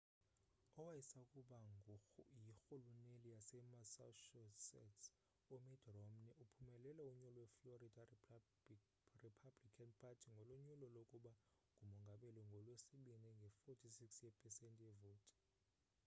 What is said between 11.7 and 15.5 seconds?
ngumongameli ngolwesibini nge-46 yepesenti yevoti